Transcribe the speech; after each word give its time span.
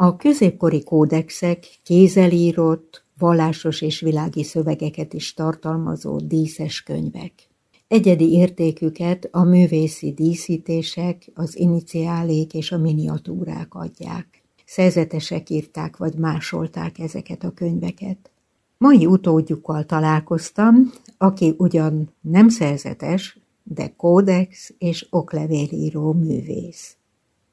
A 0.00 0.16
középkori 0.16 0.82
kódexek 0.82 1.78
kézelírott, 1.82 3.04
vallásos 3.16 3.80
és 3.80 4.00
világi 4.00 4.44
szövegeket 4.44 5.12
is 5.12 5.34
tartalmazó 5.34 6.16
díszes 6.18 6.82
könyvek. 6.82 7.32
Egyedi 7.88 8.32
értéküket 8.32 9.28
a 9.30 9.42
művészi 9.42 10.12
díszítések, 10.12 11.30
az 11.34 11.56
iniciálék 11.56 12.54
és 12.54 12.72
a 12.72 12.78
miniatúrák 12.78 13.74
adják. 13.74 14.42
Szerzetesek 14.64 15.50
írták 15.50 15.96
vagy 15.96 16.14
másolták 16.14 16.98
ezeket 16.98 17.44
a 17.44 17.50
könyveket. 17.50 18.30
Mai 18.76 19.06
utódjukkal 19.06 19.84
találkoztam, 19.84 20.92
aki 21.16 21.54
ugyan 21.56 22.14
nem 22.20 22.48
szerzetes, 22.48 23.38
de 23.62 23.92
kódex 23.96 24.74
és 24.78 25.06
oklevélíró 25.10 26.12
művész. 26.12 26.96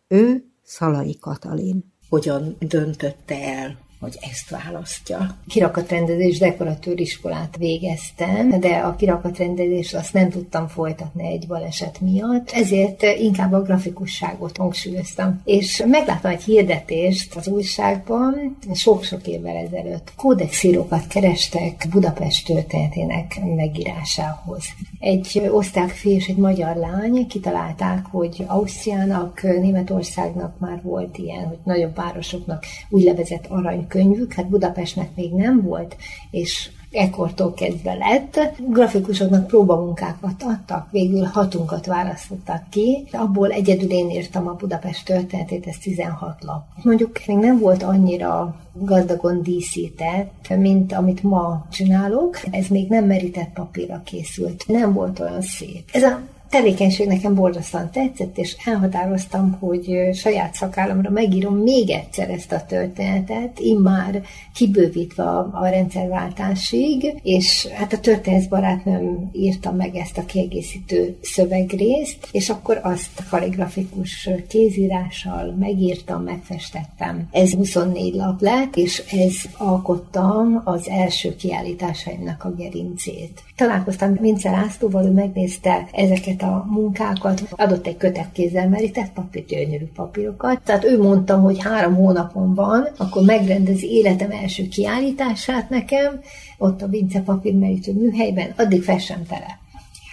Ő 0.07 0.45
Szalai 0.63 1.17
Katalin. 1.19 1.93
Hogyan 2.09 2.55
döntötte 2.59 3.35
el, 3.35 3.77
hogy 4.05 4.17
ezt 4.31 4.49
választja. 4.49 5.37
Kirakatrendezés 5.47 6.37
dekoratőr 6.37 6.99
iskolát 6.99 7.55
végeztem, 7.57 8.59
de 8.59 8.75
a 8.75 8.95
kirakatrendezést 8.95 9.95
azt 9.95 10.13
nem 10.13 10.29
tudtam 10.29 10.67
folytatni 10.67 11.27
egy 11.27 11.47
baleset 11.47 12.01
miatt, 12.01 12.49
ezért 12.51 13.03
inkább 13.03 13.53
a 13.53 13.61
grafikusságot 13.61 14.57
hangsúlyoztam. 14.57 15.41
És 15.43 15.83
megláttam 15.87 16.31
egy 16.31 16.43
hirdetést 16.43 17.35
az 17.35 17.47
újságban, 17.47 18.57
sok-sok 18.73 19.27
évvel 19.27 19.55
ezelőtt. 19.55 20.13
Kódexírókat 20.15 21.07
kerestek 21.07 21.87
Budapest 21.91 22.45
történetének 22.45 23.39
megírásához. 23.55 24.63
Egy 24.99 25.41
osztrák 25.51 25.89
fiú 25.89 26.11
és 26.11 26.27
egy 26.27 26.37
magyar 26.37 26.75
lány 26.75 27.27
kitalálták, 27.27 28.05
hogy 28.11 28.43
Ausztriának, 28.47 29.41
Németországnak 29.41 30.59
már 30.59 30.79
volt 30.83 31.17
ilyen, 31.17 31.47
hogy 31.47 31.57
nagyobb 31.63 31.95
városoknak 31.95 32.65
úgynevezett 32.89 33.45
arany 33.49 33.87
könyvük, 33.95 34.33
hát 34.33 34.49
Budapestnek 34.49 35.09
még 35.15 35.33
nem 35.33 35.61
volt, 35.61 35.95
és 36.31 36.69
ekkortól 36.91 37.53
kezdve 37.53 37.93
lett. 37.93 38.39
Grafikusoknak 38.69 39.47
próbamunkákat 39.47 40.43
adtak, 40.43 40.91
végül 40.91 41.23
hatunkat 41.23 41.85
választottak 41.85 42.69
ki. 42.69 43.07
Abból 43.11 43.51
egyedül 43.51 43.89
én 43.89 44.09
írtam 44.09 44.47
a 44.47 44.53
Budapest 44.53 45.05
történetét, 45.05 45.67
ez 45.67 45.77
16 45.77 46.43
lap. 46.43 46.63
Mondjuk 46.83 47.19
még 47.25 47.37
nem 47.37 47.59
volt 47.59 47.83
annyira 47.83 48.55
gazdagon 48.73 49.41
díszített, 49.43 50.47
mint 50.57 50.93
amit 50.93 51.23
ma 51.23 51.65
csinálok. 51.71 52.39
Ez 52.51 52.67
még 52.67 52.89
nem 52.89 53.05
merített 53.05 53.53
papírra 53.53 54.01
készült. 54.05 54.63
Nem 54.67 54.93
volt 54.93 55.19
olyan 55.19 55.41
szép. 55.41 55.89
Ez 55.91 56.03
a 56.03 56.19
tevékenység 56.49 57.07
nekem 57.07 57.35
borzasztóan 57.35 57.89
tetszett, 57.91 58.37
és 58.37 58.55
elhatároztam, 58.65 59.57
hogy 59.59 60.09
saját 60.13 60.53
szakállamra 60.53 61.09
megírom 61.09 61.55
még 61.55 61.89
egyszer 61.89 62.29
ezt 62.29 62.51
a 62.51 62.65
történetet, 62.67 63.59
immár 63.59 64.21
kibővítve 64.53 65.23
a, 65.23 65.67
rendszerváltásig, 65.69 67.19
és 67.23 67.67
hát 67.73 67.93
a 67.93 67.99
történészbarátnőm 67.99 69.29
írta 69.33 69.71
meg 69.71 69.95
ezt 69.95 70.17
a 70.17 70.25
kiegészítő 70.25 71.17
szövegrészt, 71.21 72.27
és 72.31 72.49
akkor 72.49 72.79
azt 72.83 73.23
kaligrafikus 73.29 74.29
kézírással 74.47 75.55
megírtam, 75.59 76.23
megfestettem. 76.23 77.27
Ez 77.31 77.53
24 77.53 78.13
lap 78.13 78.41
lett, 78.41 78.75
és 78.75 79.03
ez 79.11 79.35
alkottam 79.57 80.61
az 80.63 80.89
első 80.89 81.35
kiállításaimnak 81.35 82.43
a 82.43 82.53
gerincét. 82.55 83.43
Találkoztam 83.55 84.13
Vince 84.21 84.49
Lászlóval, 84.49 85.05
ő 85.05 85.11
megnézte 85.11 85.87
ezeket 85.91 86.34
a 86.43 86.65
munkákat, 86.69 87.43
adott 87.49 87.87
egy 87.87 87.97
kötet 87.97 88.31
kézzel 88.31 88.69
merített 88.69 89.11
papír, 89.13 89.45
gyönyörű 89.45 89.85
papírokat. 89.95 90.61
Tehát 90.63 90.85
ő 90.85 91.01
mondta, 91.01 91.37
hogy 91.37 91.63
három 91.63 91.95
hónapon 91.95 92.53
van, 92.53 92.87
akkor 92.97 93.23
megrendezi 93.23 93.91
életem 93.91 94.31
első 94.31 94.67
kiállítását 94.67 95.69
nekem, 95.69 96.21
ott 96.57 96.81
a 96.81 96.87
Vince 96.87 97.21
papírmerítő 97.21 97.93
műhelyben, 97.93 98.53
addig 98.57 98.83
fessem 98.83 99.25
tele. 99.25 99.63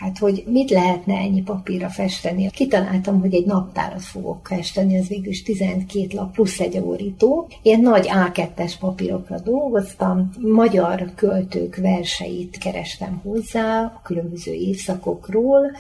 Hát, 0.03 0.19
hogy 0.19 0.44
mit 0.47 0.71
lehetne 0.71 1.15
ennyi 1.15 1.43
papírra 1.43 1.88
festeni? 1.88 2.50
Kitaláltam, 2.50 3.21
hogy 3.21 3.34
egy 3.34 3.47
naptárat 3.47 4.03
fogok 4.03 4.47
festeni, 4.47 4.99
az 4.99 5.09
végül 5.09 5.31
is 5.31 5.43
12 5.43 6.06
lap 6.16 6.32
plusz 6.32 6.61
egy 6.61 6.78
órító. 6.78 7.49
Ilyen 7.62 7.81
nagy 7.81 8.09
A2-es 8.12 8.72
papírokra 8.81 9.38
dolgoztam, 9.38 10.31
magyar 10.41 11.11
költők 11.15 11.77
verseit 11.77 12.59
kerestem 12.59 13.21
hozzá 13.25 13.82
a 13.82 14.00
különböző 14.05 14.53
évszakokról, 14.53 15.71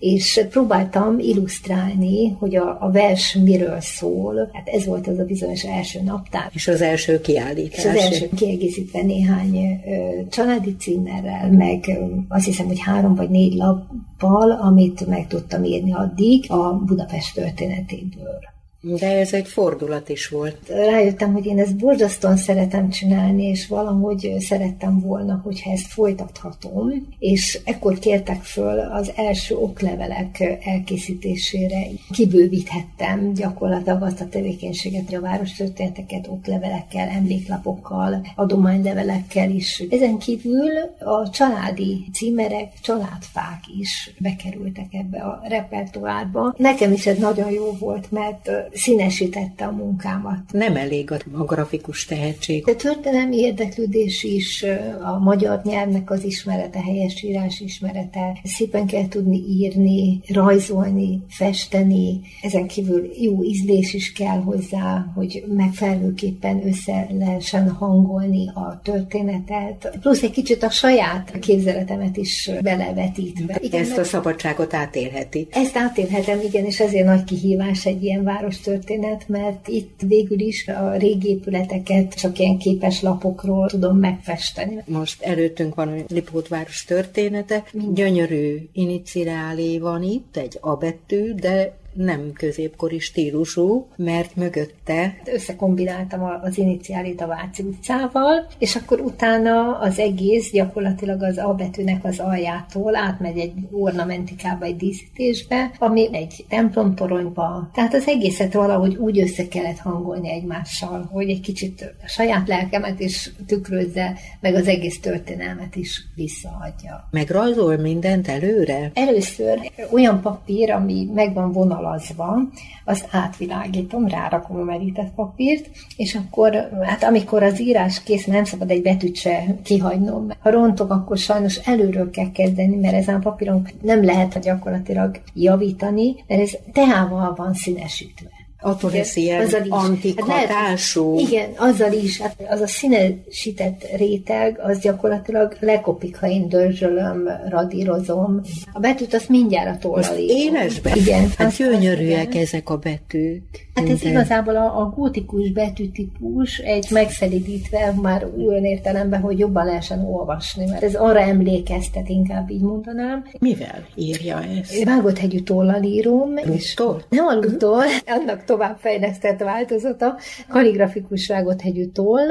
és 0.00 0.46
próbáltam 0.50 1.18
illusztrálni, 1.18 2.30
hogy 2.38 2.56
a, 2.56 2.76
a 2.80 2.90
vers 2.90 3.34
miről 3.34 3.80
szól. 3.80 4.50
Hát 4.52 4.68
ez 4.68 4.84
volt 4.84 5.06
az 5.06 5.18
a 5.18 5.24
bizonyos 5.24 5.64
első 5.64 6.00
naptár. 6.02 6.50
És 6.52 6.68
az 6.68 6.80
első 6.80 7.20
kiállítás. 7.20 7.84
És 7.84 7.90
az 7.90 7.96
első 7.96 8.28
kiegészítve 8.36 9.02
néhány 9.02 9.56
ö, 9.86 10.28
családi 10.30 10.76
címerrel, 10.76 11.50
meg 11.50 11.84
ö, 11.86 12.04
azt 12.28 12.44
hiszem, 12.44 12.66
hogy 12.66 12.80
három 12.80 13.14
vagy 13.14 13.30
négy 13.30 13.54
lappal, 13.54 14.50
amit 14.50 15.06
meg 15.06 15.26
tudtam 15.26 15.64
írni 15.64 15.92
addig 15.92 16.50
a 16.50 16.82
Budapest 16.86 17.34
történetéből. 17.34 18.38
De 18.82 19.18
ez 19.18 19.32
egy 19.32 19.48
fordulat 19.48 20.08
is 20.08 20.28
volt. 20.28 20.68
Rájöttem, 20.68 21.32
hogy 21.32 21.46
én 21.46 21.58
ezt 21.58 21.76
borzasztóan 21.76 22.36
szeretem 22.36 22.90
csinálni, 22.90 23.44
és 23.44 23.66
valahogy 23.66 24.36
szerettem 24.38 25.00
volna, 25.00 25.40
hogyha 25.44 25.70
ezt 25.70 25.86
folytathatom, 25.86 26.90
és 27.18 27.60
ekkor 27.64 27.98
kértek 27.98 28.42
föl 28.42 28.78
az 28.78 29.12
első 29.16 29.56
oklevelek 29.56 30.58
elkészítésére. 30.64 31.86
Kibővíthettem 32.10 33.32
gyakorlatilag 33.32 34.02
azt 34.02 34.20
a 34.20 34.28
tevékenységet, 34.28 35.12
a 35.12 35.20
város 35.20 35.52
történeteket 35.52 36.26
oklevelekkel, 36.28 37.08
emléklapokkal, 37.08 38.26
adománylevelekkel 38.34 39.50
is. 39.50 39.82
Ezen 39.90 40.18
kívül 40.18 40.70
a 40.98 41.30
családi 41.30 42.04
címerek, 42.12 42.72
családfák 42.82 43.60
is 43.80 44.14
bekerültek 44.18 44.86
ebbe 44.90 45.18
a 45.18 45.42
repertoárba. 45.48 46.54
Nekem 46.56 46.92
is 46.92 47.06
ez 47.06 47.18
nagyon 47.18 47.50
jó 47.50 47.76
volt, 47.78 48.10
mert 48.10 48.50
színesítette 48.72 49.64
a 49.64 49.70
munkámat. 49.70 50.38
Nem 50.52 50.76
elég 50.76 51.10
a 51.32 51.44
grafikus 51.44 52.04
tehetség. 52.04 52.68
A 52.68 52.76
történelmi 52.76 53.36
érdeklődés 53.36 54.24
is, 54.24 54.64
a 55.02 55.18
magyar 55.18 55.60
nyelvnek 55.64 56.10
az 56.10 56.24
ismerete, 56.24 56.80
helyesírás 56.80 57.60
ismerete, 57.60 58.38
szépen 58.44 58.86
kell 58.86 59.08
tudni 59.08 59.44
írni, 59.48 60.20
rajzolni, 60.28 61.20
festeni, 61.28 62.20
ezen 62.42 62.66
kívül 62.66 63.10
jó 63.20 63.44
ízlés 63.44 63.94
is 63.94 64.12
kell 64.12 64.38
hozzá, 64.38 65.12
hogy 65.14 65.44
megfelelőképpen 65.48 66.66
össze 66.66 67.06
lehessen 67.18 67.70
hangolni 67.70 68.48
a 68.48 68.80
történetet, 68.84 69.98
plusz 70.00 70.22
egy 70.22 70.30
kicsit 70.30 70.62
a 70.62 70.70
saját 70.70 71.38
képzeletemet 71.38 72.16
is 72.16 72.50
belevetítve. 72.62 73.58
Igen, 73.62 73.80
Ezt 73.80 73.98
a 73.98 74.04
szabadságot 74.04 74.74
átélheti. 74.74 75.48
Ezt 75.50 75.76
átélhetem, 75.76 76.40
igen, 76.40 76.64
és 76.64 76.80
ezért 76.80 77.06
nagy 77.06 77.24
kihívás 77.24 77.86
egy 77.86 78.02
ilyen 78.04 78.24
város 78.24 78.59
történet, 78.60 79.28
mert 79.28 79.68
itt 79.68 80.00
végül 80.06 80.40
is 80.40 80.68
a 80.68 80.96
régi 80.96 81.28
épületeket 81.28 82.14
csak 82.14 82.38
ilyen 82.38 82.58
képes 82.58 83.02
lapokról 83.02 83.68
tudom 83.68 83.96
megfesteni. 83.96 84.82
Most 84.86 85.22
előttünk 85.22 85.74
van 85.74 85.88
a 85.88 85.94
Lipótváros 86.08 86.84
története, 86.84 87.64
gyönyörű 87.94 88.68
iniciálé 88.72 89.78
van 89.78 90.02
itt, 90.02 90.36
egy 90.36 90.58
A 90.60 90.76
betű, 90.76 91.34
de 91.34 91.78
nem 91.92 92.32
középkori 92.32 92.98
stílusú, 92.98 93.86
mert 93.96 94.36
mögötte... 94.36 95.16
Összekombináltam 95.24 96.22
az 96.42 96.58
iniciálit 96.58 97.20
a 97.20 97.26
Váci 97.26 97.62
utcával, 97.62 98.46
és 98.58 98.76
akkor 98.76 99.00
utána 99.00 99.78
az 99.78 99.98
egész 99.98 100.50
gyakorlatilag 100.50 101.22
az 101.22 101.38
A 101.38 101.54
betűnek 101.54 102.04
az 102.04 102.18
aljától 102.18 102.96
átmegy 102.96 103.38
egy 103.38 103.52
ornamentikába, 103.70 104.64
egy 104.64 104.76
díszítésbe, 104.76 105.70
ami 105.78 106.08
egy 106.12 106.44
templomtoronyba. 106.48 107.70
Tehát 107.74 107.94
az 107.94 108.06
egészet 108.06 108.52
valahogy 108.52 108.96
úgy 108.96 109.20
össze 109.20 109.48
kellett 109.48 109.78
hangolni 109.78 110.30
egymással, 110.32 111.08
hogy 111.12 111.30
egy 111.30 111.40
kicsit 111.40 111.94
a 112.02 112.08
saját 112.08 112.48
lelkemet 112.48 113.00
is 113.00 113.32
tükrözze, 113.46 114.18
meg 114.40 114.54
az 114.54 114.66
egész 114.66 115.00
történelmet 115.00 115.76
is 115.76 116.02
visszaadja. 116.14 117.08
Megrajzol 117.10 117.76
mindent 117.76 118.28
előre? 118.28 118.90
Először 118.94 119.70
olyan 119.90 120.20
papír, 120.20 120.70
ami 120.70 121.08
megvan 121.14 121.52
vonal 121.52 121.79
vonalazva, 121.80 122.38
azt 122.84 123.08
átvilágítom, 123.10 124.08
rárakom 124.08 124.60
a 124.60 124.64
merített 124.64 125.14
papírt, 125.14 125.70
és 125.96 126.14
akkor, 126.14 126.68
hát 126.82 127.02
amikor 127.02 127.42
az 127.42 127.60
írás 127.60 128.02
kész, 128.02 128.24
nem 128.24 128.44
szabad 128.44 128.70
egy 128.70 128.82
betűt 128.82 129.16
se 129.16 129.44
kihagynom. 129.62 130.28
Ha 130.40 130.50
rontok, 130.50 130.90
akkor 130.90 131.18
sajnos 131.18 131.56
előről 131.56 132.10
kell 132.10 132.30
kezdeni, 132.32 132.76
mert 132.76 132.94
ezen 132.94 133.14
a 133.14 133.18
papíron 133.18 133.68
nem 133.82 134.04
lehet 134.04 134.40
gyakorlatilag 134.40 135.20
javítani, 135.34 136.14
mert 136.26 136.40
ez 136.40 136.56
teával 136.72 137.34
van 137.36 137.54
színesítve. 137.54 138.39
Attól 138.60 138.90
lesz 138.90 139.16
ilyen 139.16 139.40
azzal 139.40 139.64
is. 139.64 139.70
antik 139.70 140.24
hát 140.24 140.46
hatású. 140.46 141.18
Igen, 141.18 141.50
azzal 141.56 141.92
is. 141.92 142.20
Hát 142.20 142.34
az 142.48 142.60
a 142.60 142.66
színesített 142.66 143.86
réteg, 143.96 144.60
az 144.62 144.78
gyakorlatilag 144.78 145.56
lekopik, 145.60 146.18
ha 146.18 146.28
én 146.28 146.48
dörzsölöm, 146.48 147.28
radírozom. 147.48 148.40
A 148.72 148.80
betűt 148.80 149.14
azt 149.14 149.28
mindjárt 149.28 149.76
a 149.76 149.78
tollal 149.78 150.16
Élesben? 150.16 150.96
Igen. 150.96 151.32
Hát 151.36 151.56
gyönyörűek 151.56 152.34
ezek 152.34 152.70
a 152.70 152.76
betűk. 152.76 153.42
Hát 153.74 153.88
ez 153.88 154.02
igazából 154.02 154.56
a, 154.56 154.80
a 154.80 154.92
gótikus 154.96 155.50
betűtípus 155.50 156.58
egy 156.58 156.86
megszelidítve 156.90 157.94
már 158.02 158.26
olyan 158.46 158.64
értelemben, 158.64 159.20
hogy 159.20 159.38
jobban 159.38 159.64
lehessen 159.64 160.04
olvasni, 160.04 160.64
mert 160.70 160.82
ez 160.82 160.94
arra 160.94 161.20
emlékeztet, 161.20 162.08
inkább 162.08 162.50
így 162.50 162.60
mondanám. 162.60 163.24
Mivel 163.38 163.86
írja 163.94 164.42
ezt? 164.60 164.84
Vágott 164.84 165.18
hegyű 165.18 165.40
tollal 165.40 165.82
írom. 165.82 166.34
Luttól? 166.44 167.02
Nem 167.08 167.26
a 167.26 167.34
luttól, 167.34 167.82
annak 168.06 168.44
továbbfejlesztett 168.50 169.40
változata, 169.40 170.18
kaligrafikus 170.48 171.28
vágott 171.28 171.60
hegyű 171.60 171.86
toll, 171.86 172.28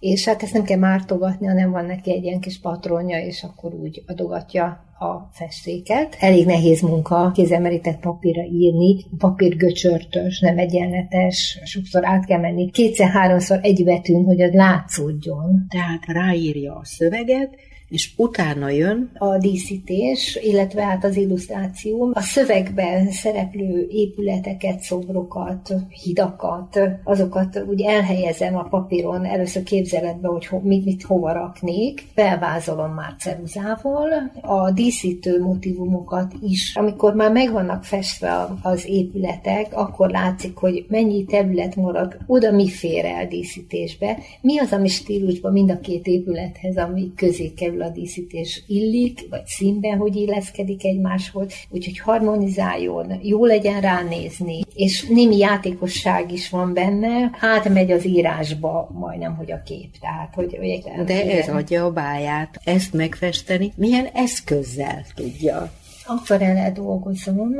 és 0.00 0.24
hát 0.24 0.42
ezt 0.42 0.52
nem 0.52 0.64
kell 0.64 0.78
mártogatni, 0.78 1.46
hanem 1.46 1.70
van 1.70 1.84
neki 1.84 2.12
egy 2.12 2.24
ilyen 2.24 2.40
kis 2.40 2.60
patronja, 2.60 3.18
és 3.18 3.42
akkor 3.42 3.74
úgy 3.74 4.02
adogatja 4.06 4.84
a 4.98 5.28
festéket. 5.32 6.16
Elég 6.20 6.46
nehéz 6.46 6.80
munka 6.80 7.30
kézemerített 7.34 8.00
papírra 8.00 8.42
írni, 8.42 8.96
papír 9.18 9.56
göcsörtös, 9.56 10.40
nem 10.40 10.58
egyenletes, 10.58 11.60
sokszor 11.64 12.06
át 12.06 12.24
kell 12.24 12.40
menni 12.40 12.70
kétszer-háromszor 12.70 13.58
egy 13.62 13.84
betűn, 13.84 14.24
hogy 14.24 14.40
az 14.42 14.52
látszódjon. 14.52 15.66
Tehát 15.68 16.04
ráírja 16.06 16.74
a 16.74 16.84
szöveget, 16.84 17.54
és 17.88 18.12
utána 18.16 18.68
jön 18.68 19.10
a 19.18 19.38
díszítés, 19.38 20.38
illetve 20.42 20.82
hát 20.82 21.04
az 21.04 21.16
illusztráció. 21.16 22.10
A 22.12 22.20
szövegben 22.20 23.10
szereplő 23.10 23.86
épületeket, 23.90 24.80
szobrokat, 24.80 25.74
hidakat, 25.88 26.80
azokat 27.04 27.64
úgy 27.68 27.82
elhelyezem 27.82 28.56
a 28.56 28.62
papíron, 28.62 29.24
először 29.24 29.62
képzeletbe, 29.62 30.28
hogy 30.28 30.46
ho, 30.46 30.58
mit, 30.58 30.84
mit 30.84 31.02
hova 31.02 31.32
raknék, 31.32 32.06
felvázolom 32.14 32.90
már 32.90 33.14
ceruzával, 33.18 34.08
a 34.40 34.70
díszítő 34.70 35.42
motivumokat 35.42 36.32
is. 36.42 36.72
Amikor 36.76 37.14
már 37.14 37.32
meg 37.32 37.52
vannak 37.52 37.84
festve 37.84 38.48
az 38.62 38.86
épületek, 38.86 39.66
akkor 39.70 40.10
látszik, 40.10 40.56
hogy 40.56 40.86
mennyi 40.88 41.24
terület 41.24 41.76
marad, 41.76 42.16
oda 42.26 42.50
mi 42.50 42.68
fér 42.68 43.04
el 43.04 43.26
díszítésbe, 43.26 44.18
mi 44.40 44.58
az, 44.58 44.72
ami 44.72 44.88
stílusban 44.88 45.52
mind 45.52 45.70
a 45.70 45.80
két 45.80 46.06
épülethez, 46.06 46.76
ami 46.76 47.12
közé 47.16 47.52
kerül 47.52 47.75
kerül 47.76 47.82
a 47.82 48.00
díszítés 48.00 48.62
illik, 48.66 49.26
vagy 49.30 49.46
színben, 49.46 49.98
hogy 49.98 50.16
illeszkedik 50.16 50.84
egymáshoz, 50.84 51.52
úgyhogy 51.68 51.98
harmonizáljon, 51.98 53.18
jó 53.22 53.44
legyen 53.44 53.80
ránézni, 53.80 54.60
és 54.74 55.06
némi 55.08 55.36
játékosság 55.36 56.32
is 56.32 56.50
van 56.50 56.74
benne, 56.74 57.30
átmegy 57.40 57.92
az 57.92 58.06
írásba 58.06 58.88
majdnem, 58.92 59.36
hogy 59.36 59.52
a 59.52 59.62
kép. 59.62 59.98
Tehát, 60.00 60.34
hogy, 60.34 60.56
hogy 60.56 61.04
De 61.04 61.30
ez 61.30 61.48
adja 61.48 61.84
a 61.84 61.90
báját. 61.90 62.60
Ezt 62.64 62.92
megfesteni 62.92 63.72
milyen 63.76 64.06
eszközzel 64.12 65.04
tudja? 65.14 65.72
Akvarellel 66.06 66.72
dolgozom, 66.72 67.50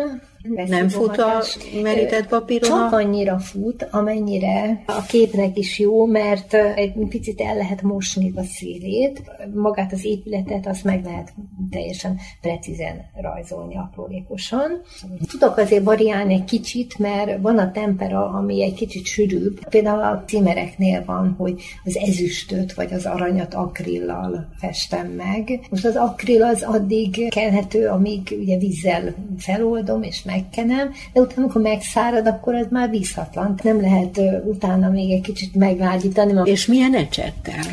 nem 0.67 0.89
fut 0.89 1.19
a 1.19 1.43
merített 1.83 2.27
papíron? 2.27 2.71
Csak 2.71 2.93
annyira 2.93 3.39
fut, 3.39 3.89
amennyire 3.91 4.83
a 4.87 5.03
képnek 5.09 5.59
is 5.59 5.79
jó, 5.79 6.07
mert 6.07 6.55
egy 6.55 6.93
picit 7.09 7.41
el 7.41 7.57
lehet 7.57 7.83
mosni 7.83 8.33
a 8.35 8.43
szélét, 8.43 9.23
magát 9.55 9.93
az 9.93 10.05
épületet 10.05 10.67
azt 10.67 10.85
meg 10.85 11.05
lehet 11.05 11.35
teljesen 11.71 12.19
precízen 12.41 13.05
rajzolni 13.21 13.77
aprólékosan. 13.77 14.83
Tudok 15.31 15.57
azért 15.57 15.85
variálni 15.85 16.35
egy 16.35 16.45
kicsit, 16.45 16.99
mert 16.99 17.41
van 17.41 17.59
a 17.59 17.71
tempera, 17.71 18.29
ami 18.29 18.63
egy 18.63 18.75
kicsit 18.75 19.05
sűrűbb. 19.05 19.69
Például 19.69 20.01
a 20.01 20.25
cimereknél 20.27 21.03
van, 21.05 21.35
hogy 21.39 21.63
az 21.85 21.97
ezüstöt 21.97 22.75
vagy 22.75 22.93
az 22.93 23.07
aranyat 23.07 23.55
akrillal 23.55 24.49
festem 24.59 25.07
meg. 25.07 25.61
Most 25.71 25.85
az 25.85 25.97
akril 25.97 26.43
az 26.43 26.63
addig 26.63 27.29
kelhető, 27.29 27.87
amíg 27.89 28.37
ugye 28.41 28.59
vízzel 28.59 29.15
feloldom 29.39 30.03
és 30.03 30.23
meg 30.23 30.36
megkenem, 30.37 30.93
de 31.13 31.21
utána, 31.21 31.43
amikor 31.43 31.63
megszárad, 31.63 32.27
akkor 32.27 32.55
ez 32.55 32.67
már 32.71 32.91
vízhatlan. 32.91 33.55
Nem 33.63 33.81
lehet 33.81 34.21
utána 34.45 34.91
még 34.91 35.11
egy 35.11 35.21
kicsit 35.21 35.55
meglágyítani. 35.55 36.51
És 36.51 36.67
milyen 36.67 36.95
ecsettel? 36.95 37.65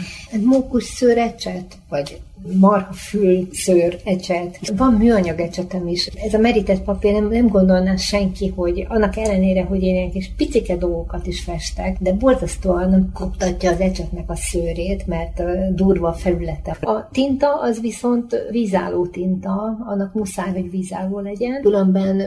Mókus 0.41 0.83
szőrecset, 0.83 1.77
vagy 1.93 2.21
marhafül 2.59 3.47
szőr 3.51 3.99
ecset. 4.03 4.59
Van 4.75 4.93
műanyag 4.93 5.39
ecsetem 5.39 5.87
is. 5.87 6.05
Ez 6.05 6.33
a 6.33 6.37
merített 6.37 6.81
papír 6.81 7.11
nem, 7.11 7.27
nem 7.27 7.47
gondolná 7.47 7.95
senki, 7.95 8.53
hogy 8.55 8.85
annak 8.89 9.17
ellenére, 9.17 9.63
hogy 9.63 9.83
én 9.83 9.95
ilyen 9.95 10.11
kis 10.11 10.31
picike 10.37 10.75
dolgokat 10.75 11.27
is 11.27 11.43
festek, 11.43 11.97
de 11.99 12.13
borzasztóan 12.13 13.11
koptatja 13.13 13.71
az 13.71 13.79
ecsetnek 13.79 14.29
a 14.29 14.35
szőrét, 14.35 15.07
mert 15.07 15.43
durva 15.75 16.07
a 16.07 16.13
felülete. 16.13 16.77
A 16.81 17.09
tinta 17.11 17.59
az 17.61 17.81
viszont 17.81 18.35
vízálló 18.51 19.05
tinta, 19.05 19.77
annak 19.85 20.13
muszáj, 20.13 20.51
hogy 20.51 20.69
vízálló 20.69 21.19
legyen, 21.19 21.61
különben 21.61 22.21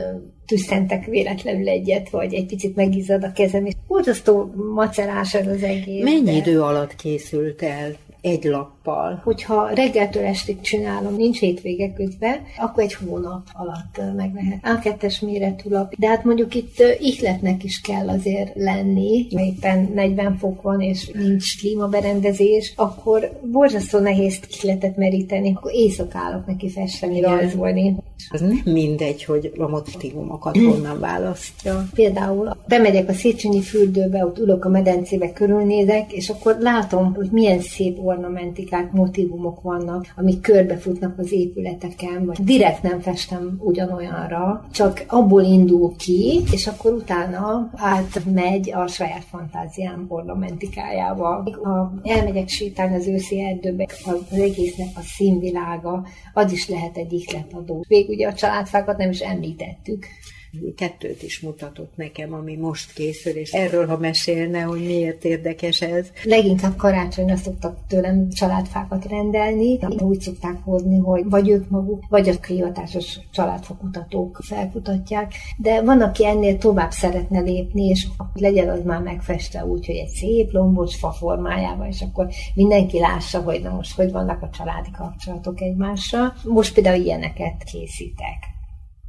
tüsszentek 0.45 1.05
véletlenül 1.05 1.67
egyet, 1.67 2.09
vagy 2.09 2.33
egy 2.33 2.45
picit 2.45 2.75
megizzad 2.75 3.23
a 3.23 3.31
kezem, 3.31 3.65
és 3.65 3.73
borzasztó 3.87 4.53
macerás 4.73 5.33
ez 5.33 5.47
az 5.47 5.63
egész. 5.63 6.03
Mennyi 6.03 6.23
de... 6.23 6.31
idő 6.31 6.61
alatt 6.61 6.95
készült 6.95 7.61
el 7.61 7.95
egy 8.21 8.43
lappal. 8.43 9.21
Hogyha 9.23 9.69
reggeltől 9.73 10.23
estig 10.23 10.61
csinálom, 10.61 11.15
nincs 11.15 11.39
hétvége 11.39 11.93
közben, 11.93 12.37
akkor 12.57 12.83
egy 12.83 12.93
hónap 12.93 13.41
alatt 13.53 14.15
meg 14.15 14.31
lehet. 14.33 14.83
A2-es 14.83 15.25
méretű 15.25 15.69
lap. 15.69 15.93
De 15.97 16.07
hát 16.07 16.23
mondjuk 16.23 16.55
itt 16.55 16.83
ihletnek 16.99 17.63
is 17.63 17.81
kell 17.81 18.09
azért 18.09 18.55
lenni, 18.55 19.27
ha 19.33 19.41
éppen 19.41 19.91
40 19.93 20.37
fok 20.37 20.61
van, 20.61 20.81
és 20.81 21.11
nincs 21.13 21.59
klímaberendezés, 21.59 22.73
akkor 22.75 23.39
borzasztó 23.51 23.99
nehéz 23.99 24.39
ihletet 24.61 24.97
meríteni, 24.97 25.53
akkor 25.55 25.71
éjszakálok 25.73 26.45
neki 26.45 26.69
festeni, 26.69 27.21
rajzolni. 27.21 27.95
Az 28.29 28.41
nem 28.41 28.61
mindegy, 28.65 29.23
hogy 29.23 29.51
a 29.57 29.67
motivumokat 29.67 30.57
honnan 30.57 30.99
választja. 30.99 31.87
Például 31.93 32.57
bemegyek 32.67 33.09
a 33.09 33.13
Széchenyi 33.13 33.61
fürdőbe, 33.61 34.25
ott 34.25 34.39
ülök 34.39 34.65
a 34.65 34.69
medencébe, 34.69 35.33
körülnézek, 35.33 36.11
és 36.11 36.29
akkor 36.29 36.57
látom, 36.59 37.13
hogy 37.13 37.29
milyen 37.31 37.59
szép 37.61 37.99
ornamentikák, 38.07 38.91
motivumok 38.91 39.61
vannak, 39.61 40.05
amik 40.15 40.41
körbefutnak 40.41 41.19
az 41.19 41.31
épületeken, 41.31 42.25
vagy 42.25 42.37
direkt 42.43 42.81
nem 42.81 42.99
festem 42.99 43.57
ugyanolyanra, 43.59 44.67
csak 44.71 45.03
abból 45.07 45.41
indul 45.43 45.95
ki, 45.95 46.43
és 46.51 46.67
akkor 46.67 46.93
utána 46.93 47.71
átmegy 47.75 48.71
a 48.71 48.87
saját 48.87 49.23
fantáziám 49.23 50.05
ornamentikájába. 50.07 51.43
Ha 51.63 51.93
elmegyek 52.03 52.47
sétálni 52.47 52.95
az 52.95 53.07
őszi 53.07 53.41
erdőbe, 53.41 53.87
az 54.05 54.39
egésznek 54.39 54.87
a 54.95 55.01
színvilága, 55.01 56.05
az 56.33 56.51
is 56.51 56.69
lehet 56.69 56.97
egy 56.97 57.13
ihletadó. 57.13 57.85
Végül 57.87 58.15
ugye 58.15 58.27
a 58.27 58.33
családfákat 58.33 58.97
nem 58.97 59.09
is 59.09 59.19
említettük. 59.19 60.05
Kettőt 60.75 61.23
is 61.23 61.39
mutatott 61.39 61.95
nekem, 61.95 62.33
ami 62.33 62.55
most 62.55 62.93
készül, 62.93 63.33
és 63.33 63.51
erről, 63.51 63.87
ha 63.87 63.97
mesélne, 63.97 64.61
hogy 64.61 64.85
miért 64.85 65.25
érdekes 65.25 65.81
ez. 65.81 66.07
Leginkább 66.23 66.75
karácsonyra 66.75 67.35
szoktak 67.35 67.77
tőlem 67.87 68.29
családfákat 68.29 69.05
rendelni, 69.05 69.79
úgy 69.99 70.21
szokták 70.21 70.57
hozni, 70.63 70.97
hogy 70.97 71.23
vagy 71.29 71.49
ők 71.49 71.69
maguk, 71.69 72.03
vagy 72.09 72.29
a 72.29 72.45
hivatásos 72.47 73.19
családfakutatók 73.31 74.39
felkutatják, 74.43 75.33
de 75.57 75.81
van, 75.81 76.01
aki 76.01 76.25
ennél 76.25 76.57
tovább 76.57 76.91
szeretne 76.91 77.39
lépni, 77.39 77.85
és 77.85 78.07
legyen 78.33 78.69
az 78.69 78.83
már 78.83 79.01
megfeste 79.01 79.65
úgy, 79.65 79.85
hogy 79.85 79.95
egy 79.95 80.09
szép 80.09 80.51
lombos 80.51 80.95
fa 80.95 81.11
formájában, 81.11 81.87
és 81.87 82.01
akkor 82.01 82.27
mindenki 82.53 82.99
lássa, 82.99 83.41
hogy 83.41 83.61
na 83.61 83.69
most 83.69 83.95
hogy 83.95 84.11
vannak 84.11 84.41
a 84.41 84.49
családi 84.57 84.91
kapcsolatok 84.97 85.61
egymással. 85.61 86.33
Most 86.43 86.73
például 86.73 87.03
ilyeneket 87.03 87.63
készítek. 87.63 88.56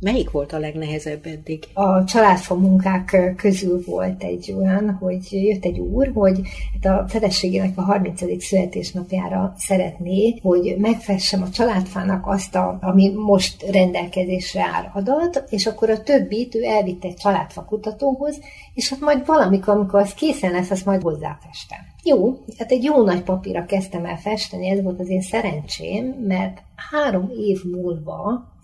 Melyik 0.01 0.31
volt 0.31 0.53
a 0.53 0.59
legnehezebb 0.59 1.27
eddig? 1.27 1.65
A 1.73 2.05
családfa 2.05 2.55
munkák 2.55 3.35
közül 3.37 3.83
volt 3.87 4.23
egy 4.23 4.55
olyan, 4.59 4.91
hogy 4.91 5.27
jött 5.31 5.65
egy 5.65 5.79
úr, 5.79 6.11
hogy 6.15 6.41
hát 6.83 7.01
a 7.01 7.09
feleségének 7.09 7.79
a 7.79 7.83
30. 7.83 8.45
születésnapjára 8.45 9.55
szeretné, 9.57 10.39
hogy 10.43 10.77
megfessem 10.79 11.43
a 11.43 11.51
családfának 11.51 12.27
azt, 12.27 12.55
a, 12.55 12.79
ami 12.81 13.13
most 13.15 13.71
rendelkezésre 13.71 14.63
áll 14.63 14.91
adat, 14.93 15.45
és 15.51 15.67
akkor 15.67 15.91
a 15.91 16.03
többit 16.03 16.55
ő 16.55 16.63
elvitte 16.63 17.09
egy 17.09 17.17
családfa 17.17 17.65
kutatóhoz, 17.65 18.41
és 18.75 18.91
hát 18.91 19.01
majd 19.01 19.27
valamikor, 19.27 19.75
amikor 19.75 20.01
az 20.01 20.15
készen 20.15 20.51
lesz, 20.51 20.71
azt 20.71 20.85
majd 20.85 21.03
hozzáfestem. 21.03 21.79
Jó, 22.05 22.39
hát 22.59 22.71
egy 22.71 22.83
jó 22.83 23.05
nagy 23.05 23.23
papírra 23.23 23.65
kezdtem 23.65 24.05
el 24.05 24.17
festeni, 24.17 24.69
ez 24.69 24.83
volt 24.83 25.01
az 25.01 25.09
én 25.09 25.23
szerencsém, 25.23 26.05
mert 26.07 26.63
három 26.91 27.31
év 27.39 27.65
múlva 27.65 28.57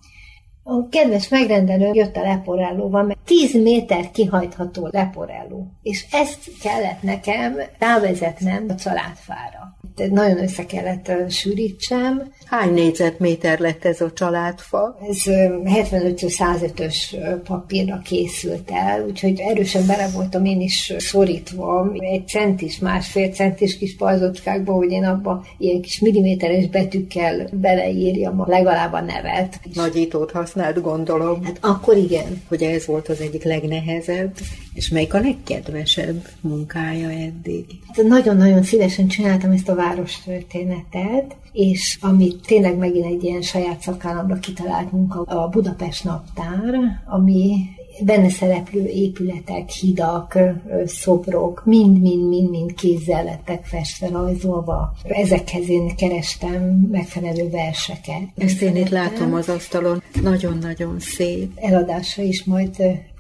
a 0.67 0.89
kedves 0.89 1.29
megrendelő 1.29 1.91
jött 1.93 2.17
a 2.17 2.23
leporellóval, 2.23 3.03
mert 3.03 3.19
10 3.25 3.55
méter 3.55 4.11
kihajtható 4.11 4.89
leporelló. 4.91 5.67
És 5.83 6.07
ezt 6.11 6.51
kellett 6.63 7.03
nekem 7.03 7.57
rávezetnem 7.79 8.67
a 8.69 8.75
családfára. 8.75 9.77
Nagyon 10.11 10.43
össze 10.43 10.67
kellett 10.67 11.31
sűrítsem. 11.31 12.33
Hány 12.45 12.73
négyzetméter 12.73 13.59
lett 13.59 13.85
ez 13.85 14.01
a 14.01 14.13
családfa? 14.13 14.99
Ez 15.09 15.19
75-105-ös 15.27 16.97
papírra 17.45 18.01
készült 18.05 18.71
el, 18.71 19.05
úgyhogy 19.07 19.41
erősen 19.41 19.87
bele 19.87 20.09
voltam 20.15 20.45
én 20.45 20.61
is 20.61 20.93
szorítva, 20.99 21.93
egy 21.99 22.29
centis, 22.29 22.79
másfél 22.79 23.29
centis 23.29 23.79
kis 23.79 23.97
pajzocskákba, 23.97 24.73
hogy 24.73 24.91
én 24.91 25.05
abba 25.05 25.45
ilyen 25.59 25.81
kis 25.81 26.01
milliméteres 26.01 26.69
betűkkel 26.69 27.49
beleírjam 27.53 28.45
legalább 28.47 28.93
a 28.93 29.01
nevet. 29.01 29.61
Nagyítót 29.75 30.31
használt, 30.31 30.81
gondolom. 30.81 31.45
Hát 31.45 31.59
akkor 31.61 31.97
igen. 31.97 32.43
Hogy 32.49 32.63
ez 32.63 32.87
volt 32.87 33.09
az 33.09 33.21
egyik 33.21 33.43
legnehezebb, 33.43 34.33
és 34.75 34.89
melyik 34.89 35.15
a 35.15 35.21
legkedvesebb 35.21 36.29
munkája 36.41 37.11
eddig? 37.11 37.65
Hát 37.93 38.07
nagyon-nagyon 38.07 38.63
szívesen 38.63 39.09
csináltam 39.09 39.51
ezt 39.51 39.69
a 39.69 39.75
város 39.75 40.23
történetet, 40.25 41.37
és 41.53 41.99
amit 42.01 42.47
tényleg 42.47 42.77
megint 42.77 43.07
egy 43.07 43.25
ilyen 43.25 43.43
saját 43.43 43.81
szakállamra 43.81 44.39
kitalált 44.39 44.93
munka, 44.93 45.21
a 45.21 45.49
Budapest 45.49 46.05
naptár, 46.05 46.75
ami 47.07 47.57
benne 48.01 48.29
szereplő 48.29 48.87
épületek, 48.87 49.71
hidak, 49.71 50.39
szobrok, 50.87 51.63
mind-mind-mind-mind 51.65 52.75
kézzel 52.75 53.25
lettek 53.25 53.65
festve, 53.65 54.09
rajzolva. 54.09 54.95
Ezekhez 55.03 55.69
én 55.69 55.97
kerestem 55.97 56.89
megfelelő 56.91 57.51
verseket. 57.51 58.23
Ezt 58.37 58.63
én 58.63 58.77
itt 58.77 58.89
látom 58.89 59.35
az 59.35 59.49
asztalon, 59.49 60.03
nagyon-nagyon 60.23 61.01
szép. 61.01 61.51
Eladásra 61.55 62.23
is 62.23 62.45
majd 62.45 62.77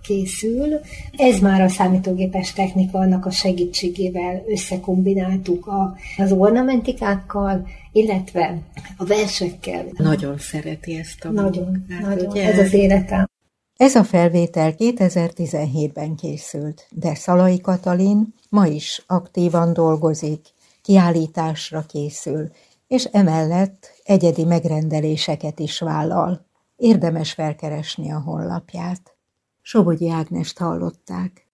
készül. 0.06 0.80
Ez 1.16 1.38
már 1.38 1.60
a 1.60 1.68
számítógépes 1.68 2.52
technika 2.52 2.98
annak 2.98 3.26
a 3.26 3.30
segítségével 3.30 4.42
összekombináltuk 4.48 5.66
a, 5.66 5.96
az 6.16 6.32
ornamentikákkal, 6.32 7.66
illetve 7.92 8.58
a 8.96 9.04
versekkel. 9.04 9.86
Nagyon 9.96 10.38
szereti 10.38 10.94
ezt 10.94 11.24
a 11.24 11.30
Nagyon, 11.30 11.64
munkát, 11.64 12.00
nagyon. 12.00 12.30
Ugye? 12.30 12.52
Ez 12.52 12.58
az 12.58 12.72
életem. 12.72 13.26
Ez 13.76 13.94
a 13.94 14.04
felvétel 14.04 14.74
2017-ben 14.78 16.14
készült, 16.14 16.86
de 16.90 17.14
Szalai 17.14 17.60
Katalin 17.60 18.34
ma 18.48 18.66
is 18.66 19.04
aktívan 19.06 19.72
dolgozik, 19.72 20.40
kiállításra 20.82 21.84
készül, 21.88 22.50
és 22.86 23.04
emellett 23.04 23.90
egyedi 24.04 24.44
megrendeléseket 24.44 25.58
is 25.58 25.78
vállal. 25.78 26.46
Érdemes 26.76 27.32
felkeresni 27.32 28.12
a 28.12 28.20
honlapját. 28.20 29.13
Sobogyi 29.66 30.10
Ágnest 30.10 30.58
hallották. 30.58 31.48